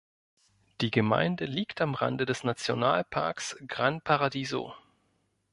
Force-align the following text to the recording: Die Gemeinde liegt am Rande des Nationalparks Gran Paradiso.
Die 0.81 0.89
Gemeinde 0.89 1.45
liegt 1.45 1.79
am 1.79 1.93
Rande 1.93 2.25
des 2.25 2.43
Nationalparks 2.43 3.55
Gran 3.67 4.01
Paradiso. 4.01 4.73